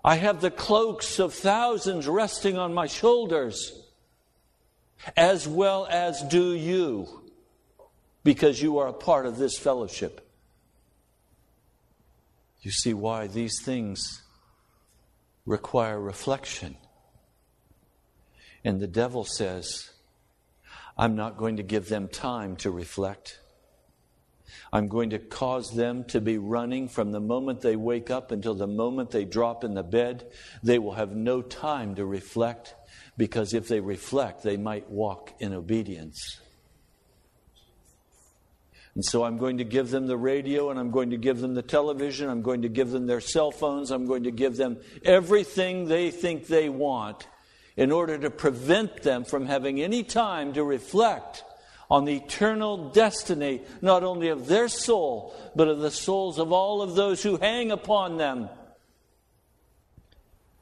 [0.03, 3.73] I have the cloaks of thousands resting on my shoulders,
[5.17, 7.07] as well as do you,
[8.23, 10.25] because you are a part of this fellowship.
[12.61, 14.21] You see why these things
[15.45, 16.77] require reflection.
[18.63, 19.89] And the devil says,
[20.97, 23.39] I'm not going to give them time to reflect.
[24.71, 28.53] I'm going to cause them to be running from the moment they wake up until
[28.53, 30.31] the moment they drop in the bed.
[30.63, 32.75] They will have no time to reflect
[33.17, 36.39] because if they reflect, they might walk in obedience.
[38.95, 41.53] And so I'm going to give them the radio and I'm going to give them
[41.53, 42.29] the television.
[42.29, 43.91] I'm going to give them their cell phones.
[43.91, 47.27] I'm going to give them everything they think they want
[47.77, 51.43] in order to prevent them from having any time to reflect
[51.89, 56.81] on the eternal destiny, not only of their soul, but of the souls of all
[56.81, 58.47] of those who hang upon them.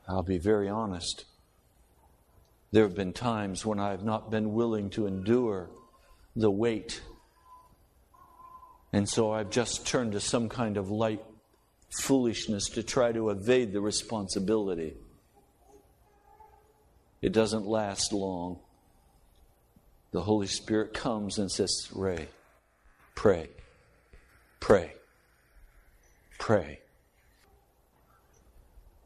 [0.07, 1.25] I'll be very honest.
[2.71, 5.69] There have been times when I have not been willing to endure
[6.35, 7.01] the weight.
[8.93, 11.23] And so I've just turned to some kind of light
[12.01, 14.95] foolishness to try to evade the responsibility.
[17.21, 18.59] It doesn't last long.
[20.17, 22.27] The Holy Spirit comes and says, Ray,
[23.13, 23.49] pray,
[24.59, 24.93] pray,
[26.39, 26.79] pray.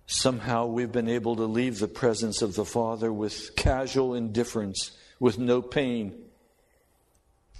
[0.05, 5.37] Somehow we've been able to leave the presence of the Father with casual indifference, with
[5.37, 6.13] no pain,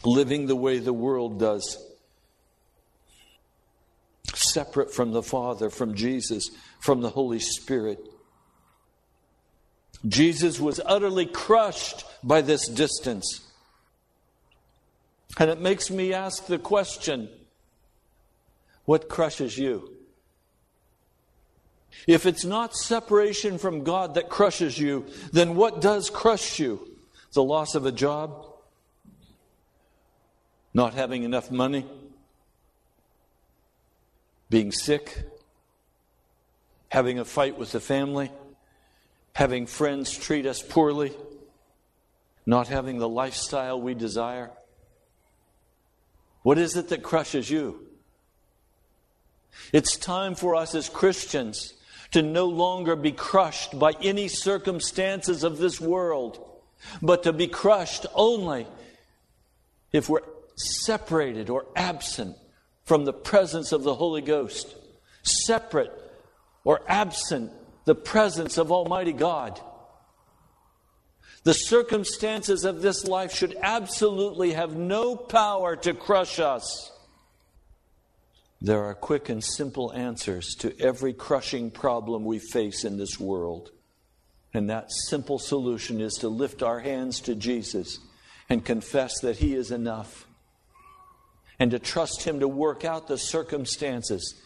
[0.05, 1.77] living the way the world does,
[4.33, 7.99] separate from the Father, from Jesus, from the Holy Spirit.
[10.07, 13.41] Jesus was utterly crushed by this distance.
[15.39, 17.29] And it makes me ask the question
[18.85, 19.95] what crushes you?
[22.07, 26.89] If it's not separation from God that crushes you, then what does crush you?
[27.33, 28.47] The loss of a job?
[30.73, 31.85] Not having enough money?
[34.49, 35.23] Being sick?
[36.89, 38.31] Having a fight with the family?
[39.33, 41.13] Having friends treat us poorly?
[42.45, 44.51] Not having the lifestyle we desire?
[46.43, 47.87] What is it that crushes you?
[49.71, 51.73] It's time for us as Christians
[52.11, 56.45] to no longer be crushed by any circumstances of this world,
[57.01, 58.67] but to be crushed only
[59.91, 60.21] if we're
[60.55, 62.35] separated or absent
[62.83, 64.75] from the presence of the Holy Ghost,
[65.23, 65.91] separate
[66.63, 67.51] or absent
[67.85, 69.59] the presence of Almighty God.
[71.43, 76.91] The circumstances of this life should absolutely have no power to crush us.
[78.61, 83.71] There are quick and simple answers to every crushing problem we face in this world.
[84.53, 87.97] And that simple solution is to lift our hands to Jesus
[88.49, 90.27] and confess that He is enough.
[91.57, 94.39] And to trust Him to work out the circumstances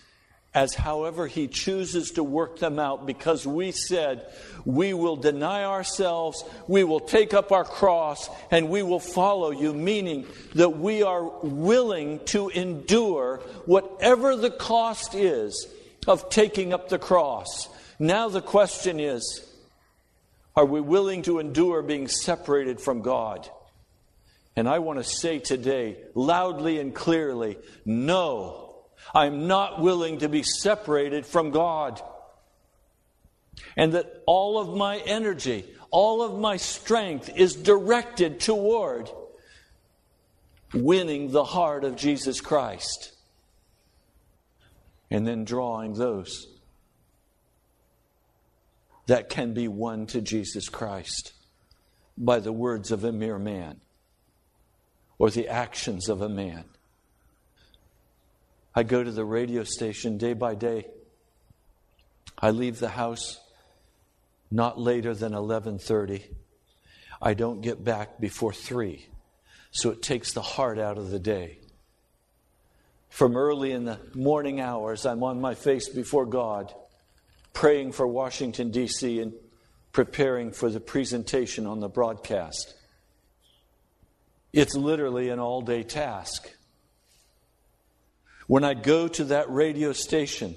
[0.55, 4.25] as however He chooses to work them out, because we said
[4.63, 9.73] we will deny ourselves, we will take up our cross, and we will follow you,
[9.73, 10.25] meaning
[10.55, 15.67] that we are willing to endure whatever the cost is
[16.07, 17.67] of taking up the cross.
[17.99, 19.45] Now the question is
[20.55, 23.49] are we willing to endure being separated from God?
[24.55, 28.64] And I want to say today, loudly and clearly, no.
[29.13, 32.01] I'm not willing to be separated from God.
[33.77, 39.09] And that all of my energy, all of my strength is directed toward
[40.73, 43.13] winning the heart of Jesus Christ.
[45.09, 46.47] And then drawing those
[49.07, 51.33] that can be won to Jesus Christ
[52.17, 53.81] by the words of a mere man
[55.17, 56.65] or the actions of a man.
[58.75, 60.87] I go to the radio station day by day.
[62.37, 63.39] I leave the house
[64.51, 66.23] not later than 11:30.
[67.21, 69.07] I don't get back before 3.
[69.71, 71.59] So it takes the heart out of the day.
[73.09, 76.73] From early in the morning hours, I'm on my face before God,
[77.53, 79.21] praying for Washington D.C.
[79.21, 79.33] and
[79.93, 82.75] preparing for the presentation on the broadcast.
[84.51, 86.54] It's literally an all-day task.
[88.47, 90.55] When I go to that radio station,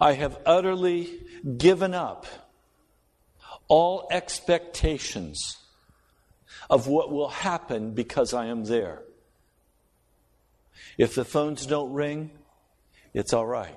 [0.00, 1.20] I have utterly
[1.56, 2.26] given up
[3.68, 5.56] all expectations
[6.70, 9.02] of what will happen because I am there.
[10.96, 12.30] If the phones don't ring,
[13.14, 13.76] it's all right.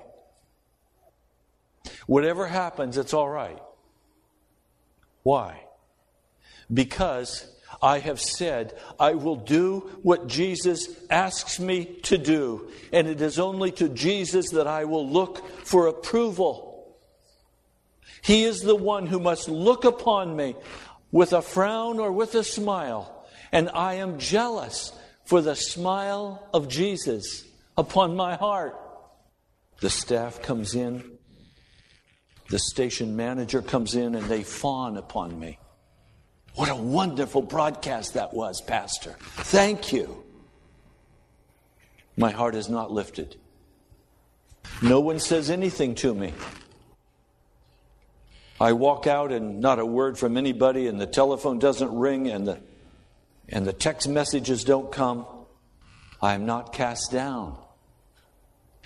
[2.06, 3.58] Whatever happens, it's all right.
[5.22, 5.62] Why?
[6.72, 7.46] Because
[7.80, 12.70] I have said, I will do what Jesus asks me to do.
[12.92, 16.96] And it is only to Jesus that I will look for approval.
[18.22, 20.54] He is the one who must look upon me
[21.10, 23.26] with a frown or with a smile.
[23.50, 24.92] And I am jealous
[25.24, 27.44] for the smile of Jesus
[27.76, 28.78] upon my heart.
[29.80, 31.02] The staff comes in,
[32.48, 35.58] the station manager comes in, and they fawn upon me.
[36.54, 39.16] What a wonderful broadcast that was, Pastor.
[39.20, 40.22] Thank you.
[42.16, 43.36] My heart is not lifted.
[44.82, 46.34] No one says anything to me.
[48.60, 52.46] I walk out and not a word from anybody, and the telephone doesn't ring, and
[52.46, 52.60] the,
[53.48, 55.26] and the text messages don't come.
[56.20, 57.56] I am not cast down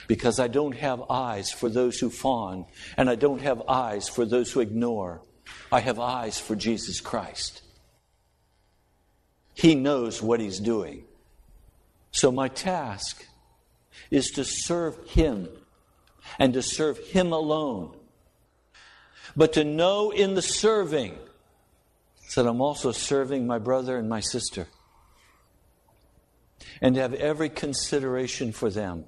[0.07, 2.65] because I don't have eyes for those who fawn,
[2.97, 5.21] and I don't have eyes for those who ignore.
[5.71, 7.63] I have eyes for Jesus Christ.
[9.55, 11.05] He knows what He's doing.
[12.11, 13.27] So my task
[14.11, 15.49] is to serve Him
[16.39, 17.97] and to serve Him alone.
[19.35, 21.19] But to know in the serving
[22.35, 24.67] that I'm also serving my brother and my sister.
[26.81, 29.07] And to have every consideration for them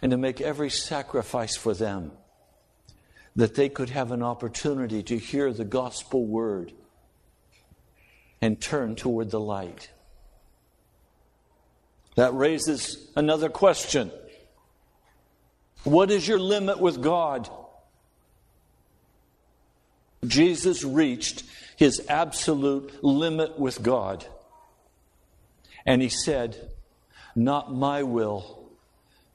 [0.00, 2.12] and to make every sacrifice for them
[3.36, 6.72] that they could have an opportunity to hear the gospel word
[8.40, 9.90] and turn toward the light.
[12.16, 14.10] That raises another question
[15.84, 17.48] What is your limit with God?
[20.26, 21.42] Jesus reached
[21.76, 24.24] his absolute limit with God.
[25.84, 26.70] And he said,
[27.34, 28.70] Not my will,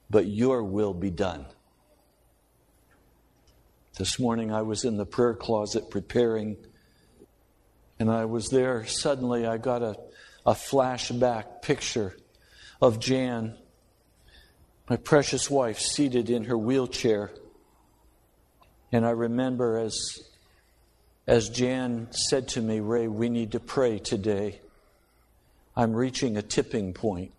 [0.08, 1.44] but your will be done.
[3.98, 6.56] This morning I was in the prayer closet preparing,
[7.98, 8.86] and I was there.
[8.86, 9.96] Suddenly I got a,
[10.46, 12.16] a flashback picture
[12.80, 13.56] of Jan,
[14.88, 17.32] my precious wife, seated in her wheelchair.
[18.92, 19.98] And I remember as,
[21.26, 24.60] as Jan said to me, Ray, we need to pray today.
[25.74, 27.32] I'm reaching a tipping point.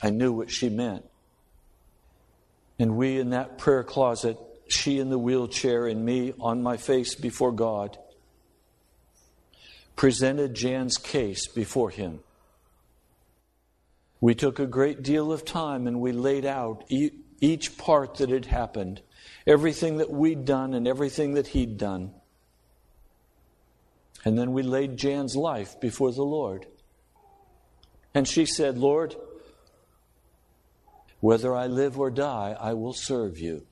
[0.00, 1.04] I knew what she meant.
[2.78, 4.38] And we in that prayer closet
[4.68, 7.98] she in the wheelchair and me on my face before God,
[9.96, 12.20] presented Jan's case before him.
[14.20, 16.84] We took a great deal of time and we laid out
[17.40, 19.02] each part that had happened,
[19.46, 22.12] everything that we'd done and everything that he'd done.
[24.24, 26.66] And then we laid Jan's life before the Lord.
[28.14, 29.14] And she said, Lord,
[31.20, 33.66] whether I live or die, I will serve you.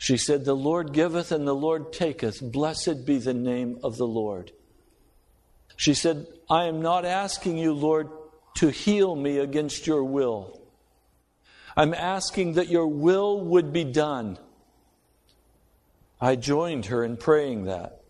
[0.00, 2.40] She said, The Lord giveth and the Lord taketh.
[2.40, 4.50] Blessed be the name of the Lord.
[5.76, 8.08] She said, I am not asking you, Lord,
[8.56, 10.58] to heal me against your will.
[11.76, 14.38] I'm asking that your will would be done.
[16.18, 18.00] I joined her in praying that.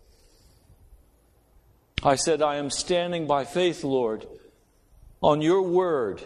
[2.01, 4.25] I said, I am standing by faith, Lord,
[5.19, 6.23] on your word.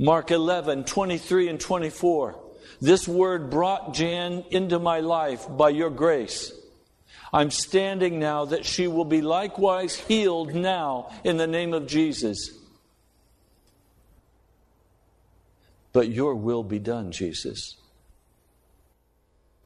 [0.00, 2.43] Mark 11, 23 and 24.
[2.84, 6.52] This word brought Jan into my life by your grace.
[7.32, 12.50] I'm standing now that she will be likewise healed now in the name of Jesus.
[15.94, 17.74] But your will be done, Jesus.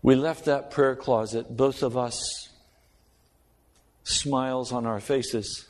[0.00, 2.22] We left that prayer closet, both of us,
[4.04, 5.66] smiles on our faces,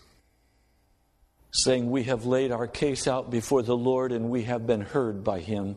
[1.51, 5.25] saying, We have laid our case out before the Lord and we have been heard
[5.25, 5.77] by Him.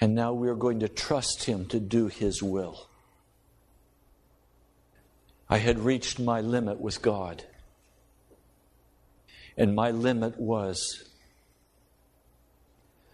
[0.00, 2.88] And now we are going to trust Him to do His will.
[5.48, 7.44] I had reached my limit with God.
[9.56, 11.04] And my limit was,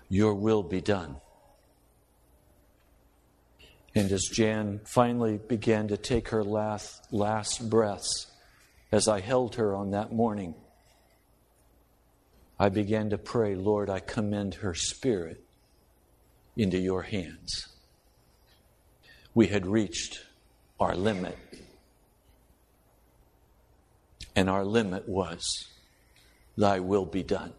[0.09, 1.17] Your will be done.
[3.95, 8.27] And as Jan finally began to take her last, last breaths,
[8.91, 10.55] as I held her on that morning,
[12.59, 15.45] I began to pray, Lord, I commend her spirit
[16.57, 17.69] into your hands.
[19.35, 20.21] We had reached
[20.79, 21.39] our limit.
[24.35, 25.43] And our limit was,
[26.57, 27.53] Thy will be done.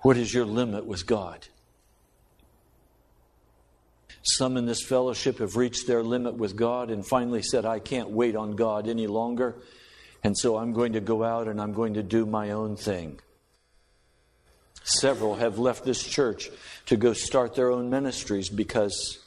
[0.00, 1.46] What is your limit with God?
[4.22, 8.10] Some in this fellowship have reached their limit with God and finally said, I can't
[8.10, 9.56] wait on God any longer,
[10.22, 13.20] and so I'm going to go out and I'm going to do my own thing.
[14.82, 16.50] Several have left this church
[16.86, 19.18] to go start their own ministries because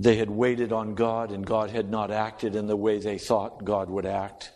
[0.00, 3.64] they had waited on God and God had not acted in the way they thought
[3.64, 4.52] God would act.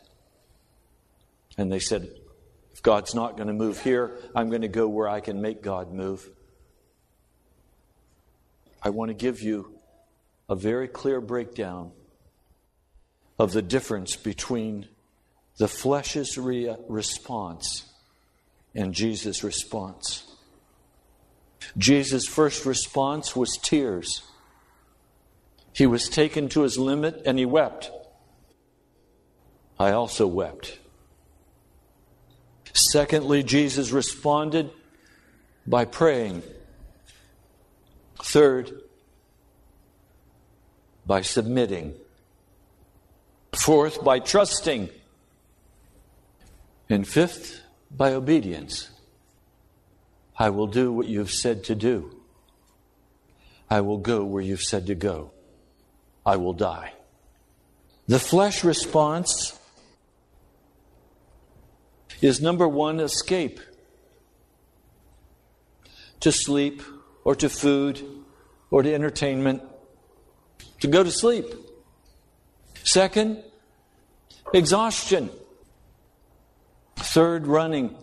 [1.56, 2.08] And they said,
[2.72, 5.62] if God's not going to move here, I'm going to go where I can make
[5.62, 6.28] God move.
[8.82, 9.78] I want to give you
[10.48, 11.92] a very clear breakdown
[13.38, 14.88] of the difference between
[15.58, 17.91] the flesh's re- response
[18.74, 20.24] and Jesus' response.
[21.76, 24.22] Jesus' first response was tears.
[25.72, 27.90] He was taken to his limit and he wept.
[29.78, 30.78] I also wept.
[32.74, 34.70] Secondly, Jesus responded
[35.66, 36.42] by praying.
[38.22, 38.70] Third,
[41.06, 41.94] by submitting.
[43.54, 44.88] Fourth, by trusting.
[46.88, 47.61] And fifth,
[47.96, 48.90] by obedience.
[50.38, 52.16] I will do what you've said to do.
[53.68, 55.32] I will go where you've said to go.
[56.24, 56.92] I will die.
[58.06, 59.58] The flesh response
[62.20, 63.60] is number one, escape.
[66.20, 66.82] To sleep,
[67.24, 68.02] or to food,
[68.70, 69.62] or to entertainment,
[70.80, 71.46] to go to sleep.
[72.84, 73.42] Second,
[74.52, 75.30] exhaustion.
[76.96, 77.96] Third, running.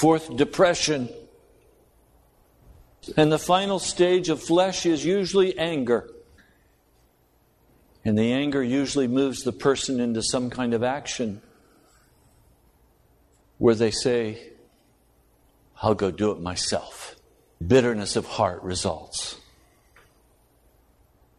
[0.00, 1.08] Fourth, depression.
[3.16, 6.10] And the final stage of flesh is usually anger.
[8.04, 11.42] And the anger usually moves the person into some kind of action
[13.58, 14.38] where they say,
[15.82, 17.16] I'll go do it myself.
[17.64, 19.36] Bitterness of heart results.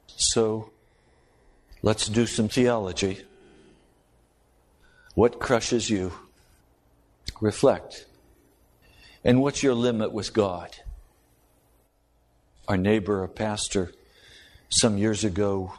[0.08, 0.72] So,
[1.82, 3.24] let's do some theology.
[5.18, 6.13] What crushes you?
[7.41, 8.05] Reflect.
[9.24, 10.70] And what's your limit with God?
[12.68, 13.91] Our neighbor, a pastor,
[14.70, 15.74] some years ago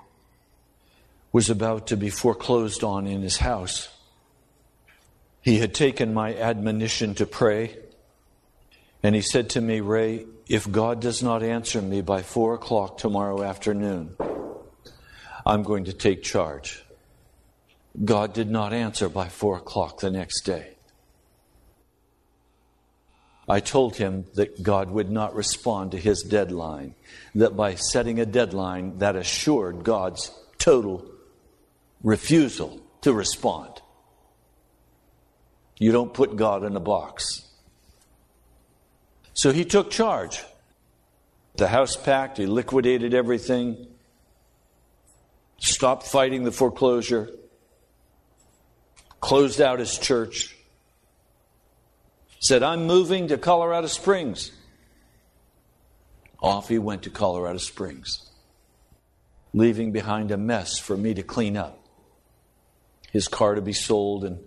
[1.31, 3.89] was about to be foreclosed on in his house.
[5.41, 7.77] He had taken my admonition to pray,
[9.05, 12.99] and he said to me, Ray, if God does not answer me by four o'clock
[12.99, 14.17] tomorrow afternoon,
[15.47, 16.83] I'm going to take charge.
[18.05, 20.75] God did not answer by four o'clock the next day.
[23.49, 26.95] I told him that God would not respond to his deadline,
[27.35, 31.05] that by setting a deadline, that assured God's total
[32.03, 33.81] refusal to respond.
[35.79, 37.49] You don't put God in a box.
[39.33, 40.43] So he took charge.
[41.57, 43.87] The house packed, he liquidated everything,
[45.59, 47.31] stopped fighting the foreclosure,
[49.21, 50.57] closed out his church,
[52.41, 54.53] said, I'm moving to Colorado Springs.
[56.41, 58.31] Off he went to Colorado Springs,
[59.53, 61.79] leaving behind a mess for me to clean up.
[63.11, 64.39] His car to be sold and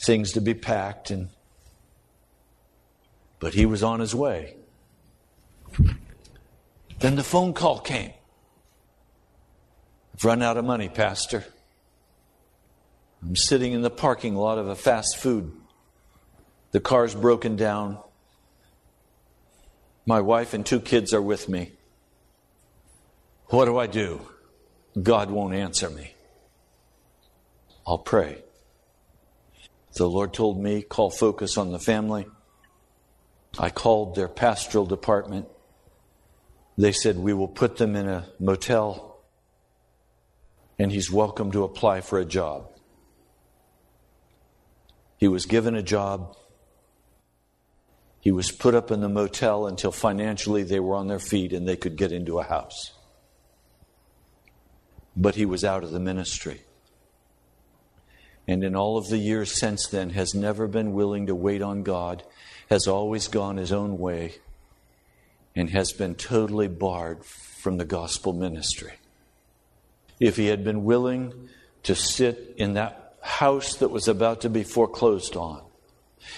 [0.00, 1.28] things to be packed and
[3.42, 4.54] but he was on his way.
[7.00, 8.12] Then the phone call came.
[10.14, 11.44] I've run out of money, Pastor.
[13.22, 15.52] I'm sitting in the parking lot of a fast food.
[16.72, 17.98] The car's broken down.
[20.06, 21.72] My wife and two kids are with me.
[23.46, 24.26] What do I do?
[25.00, 26.14] God won't answer me.
[27.86, 28.42] I'll pray.
[29.94, 32.26] The Lord told me, call focus on the family.
[33.58, 35.46] I called their pastoral department.
[36.78, 39.20] They said, we will put them in a motel
[40.78, 42.71] and he's welcome to apply for a job.
[45.22, 46.36] He was given a job.
[48.18, 51.68] He was put up in the motel until financially they were on their feet and
[51.68, 52.90] they could get into a house.
[55.16, 56.62] But he was out of the ministry
[58.48, 61.84] and in all of the years since then has never been willing to wait on
[61.84, 62.24] God,
[62.68, 64.34] has always gone his own way,
[65.54, 68.94] and has been totally barred from the gospel ministry.
[70.18, 71.48] If he had been willing
[71.84, 75.62] to sit in that house that was about to be foreclosed on,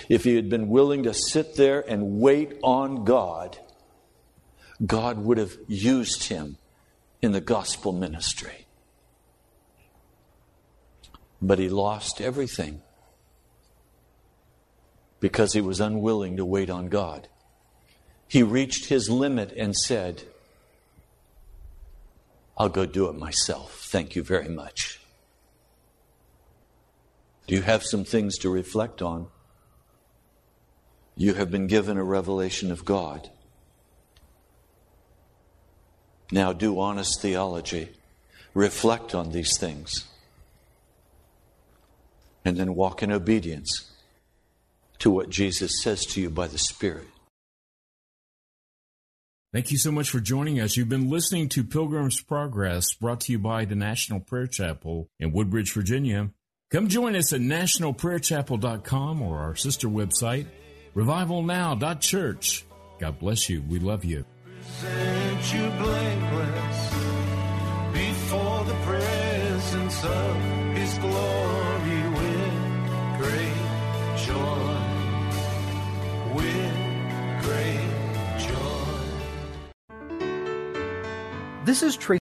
[0.09, 3.59] if he had been willing to sit there and wait on God,
[4.85, 6.57] God would have used him
[7.21, 8.65] in the gospel ministry
[11.47, 12.81] but he lost everything
[15.21, 17.29] because he was unwilling to wait on God.
[18.27, 20.23] He reached his limit and said,
[22.57, 23.87] I'll go do it myself.
[23.91, 25.01] Thank you very much.
[27.47, 29.29] Do you have some things to reflect on?
[31.17, 33.31] You have been given a revelation of God.
[36.33, 37.91] Now do honest theology.
[38.55, 40.07] Reflect on these things
[42.45, 43.91] and then walk in obedience
[44.99, 47.07] to what Jesus says to you by the Spirit.
[49.53, 50.77] Thank you so much for joining us.
[50.77, 55.33] You've been listening to Pilgrim's Progress, brought to you by the National Prayer Chapel in
[55.33, 56.31] Woodbridge, Virginia.
[56.71, 60.47] Come join us at nationalprayerchapel.com or our sister website,
[60.97, 62.65] revivalnow.church.
[62.99, 63.63] God bless you.
[63.69, 64.25] We love you.
[64.81, 66.95] Present you blameless
[67.93, 70.37] before the presence of
[70.75, 72.55] His glory with
[73.19, 73.63] great
[74.27, 74.77] joy.
[76.35, 76.75] With
[77.43, 77.91] great
[78.41, 78.95] joy.
[81.65, 82.24] This is Tracy.